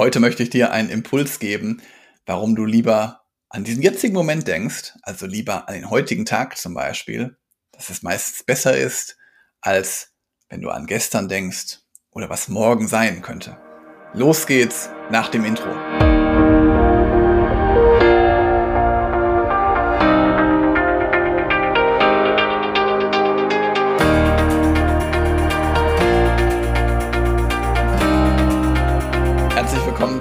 Heute 0.00 0.18
möchte 0.18 0.42
ich 0.42 0.48
dir 0.48 0.70
einen 0.72 0.88
Impuls 0.88 1.40
geben, 1.40 1.82
warum 2.24 2.56
du 2.56 2.64
lieber 2.64 3.20
an 3.50 3.64
diesen 3.64 3.82
jetzigen 3.82 4.14
Moment 4.14 4.48
denkst, 4.48 4.94
also 5.02 5.26
lieber 5.26 5.68
an 5.68 5.74
den 5.74 5.90
heutigen 5.90 6.24
Tag 6.24 6.56
zum 6.56 6.72
Beispiel, 6.72 7.36
dass 7.72 7.90
es 7.90 8.02
meistens 8.02 8.42
besser 8.42 8.74
ist, 8.74 9.18
als 9.60 10.14
wenn 10.48 10.62
du 10.62 10.70
an 10.70 10.86
gestern 10.86 11.28
denkst 11.28 11.80
oder 12.12 12.30
was 12.30 12.48
morgen 12.48 12.88
sein 12.88 13.20
könnte. 13.20 13.58
Los 14.14 14.46
geht's 14.46 14.88
nach 15.10 15.28
dem 15.28 15.44
Intro. 15.44 15.68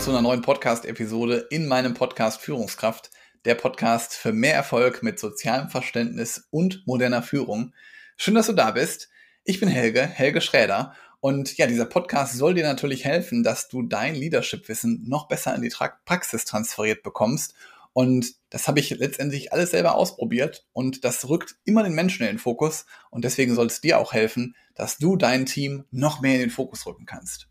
Zu 0.10 0.16
einer 0.16 0.24
neuen 0.24 0.42
Podcast-Episode 0.42 1.46
in 1.52 1.68
meinem 1.68 1.94
Podcast 1.94 2.42
Führungskraft, 2.42 3.12
der 3.46 3.54
Podcast 3.54 4.16
für 4.16 4.34
mehr 4.34 4.56
Erfolg 4.56 5.04
mit 5.04 5.20
sozialem 5.20 5.70
Verständnis 5.70 6.48
und 6.50 6.82
moderner 6.88 7.22
Führung. 7.22 7.76
Schön, 8.18 8.34
dass 8.34 8.48
du 8.48 8.54
da 8.54 8.72
bist. 8.72 9.10
Ich 9.44 9.60
bin 9.60 9.70
Helge, 9.70 10.02
Helge 10.02 10.42
Schräder. 10.42 10.96
Und 11.20 11.56
ja, 11.58 11.68
dieser 11.68 11.86
Podcast 11.86 12.36
soll 12.36 12.56
dir 12.56 12.64
natürlich 12.64 13.06
helfen, 13.06 13.44
dass 13.44 13.68
du 13.68 13.84
dein 13.84 14.16
Leadership-Wissen 14.16 15.04
noch 15.08 15.28
besser 15.28 15.54
in 15.54 15.62
die 15.62 15.72
Praxis 16.06 16.44
transferiert 16.44 17.04
bekommst. 17.04 17.54
Und 17.94 18.34
das 18.50 18.68
habe 18.68 18.80
ich 18.80 18.90
letztendlich 18.90 19.54
alles 19.54 19.70
selber 19.70 19.94
ausprobiert 19.94 20.66
und 20.74 21.06
das 21.06 21.30
rückt 21.30 21.58
immer 21.66 21.84
den 21.84 21.94
Menschen 21.94 22.24
in 22.24 22.30
den 22.30 22.40
Fokus. 22.40 22.88
Und 23.12 23.26
deswegen 23.26 23.54
soll 23.54 23.68
es 23.68 23.80
dir 23.80 24.00
auch 24.00 24.14
helfen, 24.14 24.56
dass 24.74 24.98
du 24.98 25.18
dein 25.18 25.46
Team 25.46 25.86
noch 25.92 26.20
mehr 26.20 26.34
in 26.34 26.42
den 26.42 26.50
Fokus 26.50 26.88
rücken 26.88 27.06
kannst. 27.06 27.48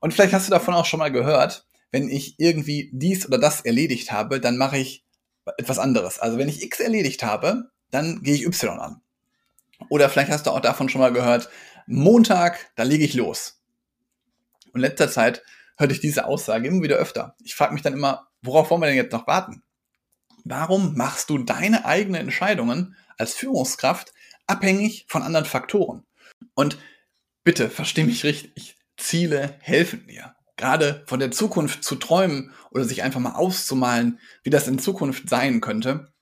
Und 0.00 0.14
vielleicht 0.14 0.32
hast 0.32 0.46
du 0.46 0.50
davon 0.50 0.72
auch 0.72 0.86
schon 0.86 0.98
mal 0.98 1.12
gehört, 1.12 1.66
wenn 1.94 2.08
ich 2.08 2.34
irgendwie 2.38 2.90
dies 2.92 3.24
oder 3.24 3.38
das 3.38 3.60
erledigt 3.60 4.10
habe, 4.10 4.40
dann 4.40 4.56
mache 4.56 4.76
ich 4.78 5.04
etwas 5.58 5.78
anderes. 5.78 6.18
Also 6.18 6.38
wenn 6.38 6.48
ich 6.48 6.60
X 6.60 6.80
erledigt 6.80 7.22
habe, 7.22 7.70
dann 7.92 8.24
gehe 8.24 8.34
ich 8.34 8.44
Y 8.44 8.80
an. 8.80 9.00
Oder 9.90 10.08
vielleicht 10.08 10.32
hast 10.32 10.46
du 10.46 10.50
auch 10.50 10.58
davon 10.58 10.88
schon 10.88 11.00
mal 11.00 11.12
gehört, 11.12 11.48
Montag, 11.86 12.72
da 12.74 12.82
lege 12.82 13.04
ich 13.04 13.14
los. 13.14 13.62
Und 14.72 14.74
in 14.74 14.80
letzter 14.80 15.08
Zeit 15.08 15.44
hörte 15.76 15.94
ich 15.94 16.00
diese 16.00 16.24
Aussage 16.26 16.66
immer 16.66 16.82
wieder 16.82 16.96
öfter. 16.96 17.36
Ich 17.44 17.54
frage 17.54 17.72
mich 17.72 17.82
dann 17.82 17.92
immer, 17.92 18.26
worauf 18.42 18.70
wollen 18.70 18.82
wir 18.82 18.86
denn 18.86 18.96
jetzt 18.96 19.12
noch 19.12 19.28
warten? 19.28 19.62
Warum 20.42 20.96
machst 20.96 21.30
du 21.30 21.38
deine 21.38 21.84
eigenen 21.84 22.22
Entscheidungen 22.22 22.96
als 23.18 23.34
Führungskraft 23.34 24.12
abhängig 24.48 25.06
von 25.06 25.22
anderen 25.22 25.46
Faktoren? 25.46 26.02
Und 26.54 26.76
bitte, 27.44 27.70
versteh 27.70 28.02
mich 28.02 28.24
richtig, 28.24 28.74
Ziele 28.96 29.54
helfen 29.60 30.08
dir. 30.08 30.34
Gerade 30.56 31.02
von 31.06 31.18
der 31.18 31.30
Zukunft 31.30 31.82
zu 31.82 31.96
träumen 31.96 32.52
oder 32.70 32.84
sich 32.84 33.02
einfach 33.02 33.20
mal 33.20 33.34
auszumalen, 33.34 34.20
wie 34.42 34.50
das 34.50 34.68
in 34.68 34.78
Zukunft 34.78 35.28
sein 35.28 35.60
könnte. 35.60 36.12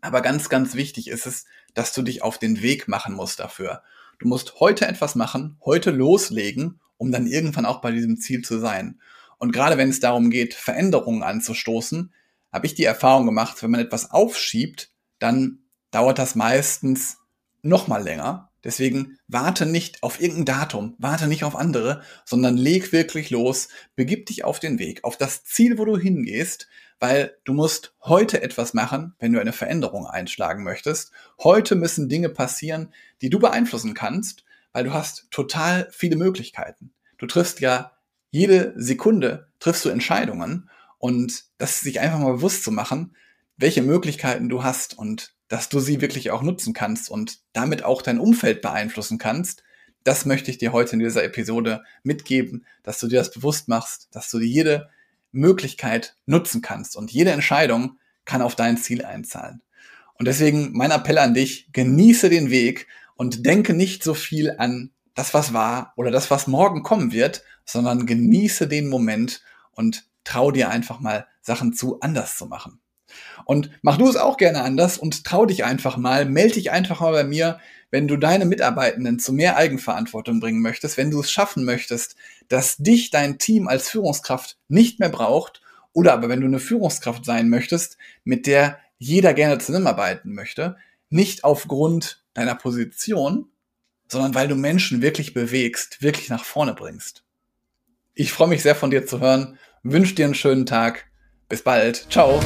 Aber 0.00 0.22
ganz, 0.22 0.48
ganz 0.48 0.74
wichtig 0.74 1.08
ist 1.08 1.26
es, 1.26 1.44
dass 1.74 1.92
du 1.92 2.02
dich 2.02 2.22
auf 2.22 2.38
den 2.38 2.62
Weg 2.62 2.88
machen 2.88 3.14
musst 3.14 3.40
dafür. 3.40 3.82
Du 4.18 4.28
musst 4.28 4.60
heute 4.60 4.86
etwas 4.86 5.14
machen, 5.14 5.56
heute 5.64 5.90
loslegen, 5.90 6.80
um 6.96 7.12
dann 7.12 7.26
irgendwann 7.26 7.66
auch 7.66 7.80
bei 7.80 7.90
diesem 7.90 8.16
Ziel 8.16 8.42
zu 8.42 8.58
sein. 8.58 9.00
Und 9.38 9.52
gerade 9.52 9.76
wenn 9.76 9.90
es 9.90 10.00
darum 10.00 10.30
geht, 10.30 10.54
Veränderungen 10.54 11.22
anzustoßen, 11.22 12.12
habe 12.52 12.66
ich 12.66 12.74
die 12.74 12.84
Erfahrung 12.84 13.26
gemacht, 13.26 13.62
wenn 13.62 13.70
man 13.70 13.80
etwas 13.80 14.10
aufschiebt, 14.10 14.90
dann 15.18 15.64
dauert 15.90 16.18
das 16.18 16.34
meistens 16.34 17.18
noch 17.62 17.88
mal 17.88 18.02
länger, 18.02 18.50
Deswegen 18.64 19.18
warte 19.28 19.66
nicht 19.66 20.02
auf 20.02 20.20
irgendein 20.20 20.46
Datum, 20.46 20.96
warte 20.98 21.28
nicht 21.28 21.44
auf 21.44 21.54
andere, 21.54 22.02
sondern 22.24 22.56
leg 22.56 22.92
wirklich 22.92 23.30
los, 23.30 23.68
begib 23.94 24.26
dich 24.26 24.44
auf 24.44 24.58
den 24.58 24.78
Weg, 24.78 25.04
auf 25.04 25.16
das 25.16 25.44
Ziel, 25.44 25.78
wo 25.78 25.84
du 25.84 25.98
hingehst, 25.98 26.66
weil 26.98 27.36
du 27.44 27.52
musst 27.52 27.94
heute 28.02 28.42
etwas 28.42 28.72
machen, 28.72 29.14
wenn 29.18 29.32
du 29.32 29.40
eine 29.40 29.52
Veränderung 29.52 30.06
einschlagen 30.06 30.64
möchtest. 30.64 31.12
Heute 31.42 31.74
müssen 31.74 32.08
Dinge 32.08 32.30
passieren, 32.30 32.92
die 33.20 33.30
du 33.30 33.38
beeinflussen 33.38 33.94
kannst, 33.94 34.44
weil 34.72 34.84
du 34.84 34.94
hast 34.94 35.28
total 35.30 35.88
viele 35.92 36.16
Möglichkeiten. 36.16 36.92
Du 37.18 37.26
triffst 37.26 37.60
ja 37.60 37.92
jede 38.34 38.72
Sekunde 38.74 39.46
triffst 39.60 39.84
du 39.84 39.90
Entscheidungen 39.90 40.68
und 40.98 41.44
das 41.58 41.78
sich 41.78 42.00
einfach 42.00 42.18
mal 42.18 42.32
bewusst 42.32 42.64
zu 42.64 42.72
machen, 42.72 43.14
welche 43.56 43.80
Möglichkeiten 43.80 44.48
du 44.48 44.64
hast 44.64 44.98
und 44.98 45.36
dass 45.54 45.68
du 45.68 45.78
sie 45.78 46.00
wirklich 46.00 46.32
auch 46.32 46.42
nutzen 46.42 46.72
kannst 46.72 47.08
und 47.08 47.38
damit 47.52 47.84
auch 47.84 48.02
dein 48.02 48.18
Umfeld 48.18 48.60
beeinflussen 48.60 49.18
kannst. 49.18 49.62
Das 50.02 50.26
möchte 50.26 50.50
ich 50.50 50.58
dir 50.58 50.72
heute 50.72 50.94
in 50.94 50.98
dieser 50.98 51.22
Episode 51.22 51.84
mitgeben, 52.02 52.66
dass 52.82 52.98
du 52.98 53.06
dir 53.06 53.20
das 53.20 53.30
bewusst 53.30 53.68
machst, 53.68 54.08
dass 54.10 54.28
du 54.32 54.40
jede 54.40 54.90
Möglichkeit 55.30 56.16
nutzen 56.26 56.60
kannst 56.60 56.96
und 56.96 57.12
jede 57.12 57.30
Entscheidung 57.30 58.00
kann 58.24 58.42
auf 58.42 58.56
dein 58.56 58.78
Ziel 58.78 59.04
einzahlen. 59.04 59.62
Und 60.18 60.26
deswegen 60.26 60.72
mein 60.72 60.90
Appell 60.90 61.18
an 61.18 61.34
dich, 61.34 61.68
genieße 61.72 62.30
den 62.30 62.50
Weg 62.50 62.88
und 63.14 63.46
denke 63.46 63.74
nicht 63.74 64.02
so 64.02 64.12
viel 64.12 64.56
an 64.58 64.90
das, 65.14 65.34
was 65.34 65.52
war 65.52 65.92
oder 65.94 66.10
das, 66.10 66.32
was 66.32 66.48
morgen 66.48 66.82
kommen 66.82 67.12
wird, 67.12 67.44
sondern 67.64 68.06
genieße 68.06 68.66
den 68.66 68.88
Moment 68.88 69.40
und 69.70 70.08
trau 70.24 70.50
dir 70.50 70.68
einfach 70.70 70.98
mal 70.98 71.28
Sachen 71.42 71.74
zu, 71.74 72.00
anders 72.00 72.36
zu 72.36 72.46
machen. 72.46 72.80
Und 73.44 73.70
mach 73.82 73.98
du 73.98 74.08
es 74.08 74.16
auch 74.16 74.36
gerne 74.36 74.62
anders 74.62 74.98
und 74.98 75.24
trau 75.24 75.46
dich 75.46 75.64
einfach 75.64 75.96
mal, 75.96 76.24
melde 76.24 76.54
dich 76.54 76.70
einfach 76.70 77.00
mal 77.00 77.12
bei 77.12 77.24
mir, 77.24 77.58
wenn 77.90 78.08
du 78.08 78.16
deine 78.16 78.44
Mitarbeitenden 78.44 79.18
zu 79.18 79.32
mehr 79.32 79.56
Eigenverantwortung 79.56 80.40
bringen 80.40 80.62
möchtest, 80.62 80.96
wenn 80.96 81.10
du 81.10 81.20
es 81.20 81.30
schaffen 81.30 81.64
möchtest, 81.64 82.16
dass 82.48 82.76
dich 82.76 83.10
dein 83.10 83.38
Team 83.38 83.68
als 83.68 83.88
Führungskraft 83.88 84.58
nicht 84.68 84.98
mehr 84.98 85.10
braucht, 85.10 85.62
oder 85.92 86.12
aber 86.12 86.28
wenn 86.28 86.40
du 86.40 86.46
eine 86.46 86.58
Führungskraft 86.58 87.24
sein 87.24 87.48
möchtest, 87.48 87.96
mit 88.24 88.46
der 88.46 88.78
jeder 88.98 89.32
gerne 89.32 89.58
zusammenarbeiten 89.58 90.34
möchte, 90.34 90.76
nicht 91.08 91.44
aufgrund 91.44 92.24
deiner 92.34 92.56
Position, 92.56 93.46
sondern 94.08 94.34
weil 94.34 94.48
du 94.48 94.56
Menschen 94.56 95.02
wirklich 95.02 95.34
bewegst, 95.34 96.02
wirklich 96.02 96.28
nach 96.28 96.44
vorne 96.44 96.74
bringst. 96.74 97.22
Ich 98.14 98.32
freue 98.32 98.48
mich 98.48 98.62
sehr 98.62 98.74
von 98.74 98.90
dir 98.90 99.06
zu 99.06 99.20
hören, 99.20 99.58
wünsche 99.82 100.14
dir 100.14 100.24
einen 100.24 100.34
schönen 100.34 100.66
Tag, 100.66 101.06
bis 101.54 101.62
bald. 101.62 102.10
Ciao. 102.10 102.40